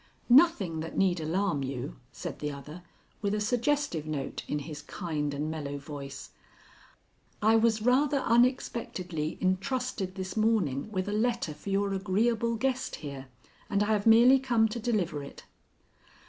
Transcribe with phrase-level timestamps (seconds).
[0.29, 2.81] "Nothing that need alarm you," said the other
[3.21, 6.31] with a suggestive note in his kind and mellow voice.
[7.39, 13.27] "I was rather unexpectedly intrusted this morning with a letter for your agreeable guest here,
[13.69, 15.43] and I have merely come to deliver it."